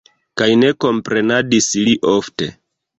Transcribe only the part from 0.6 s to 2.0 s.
ne komprenadis li